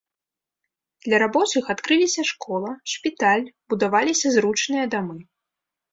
Для 1.07 1.17
рабочых 1.23 1.69
адкрыліся 1.75 2.21
школа, 2.31 2.69
шпіталь, 2.95 3.45
будаваліся 3.75 4.27
зручныя 4.37 4.85
дамы. 4.97 5.17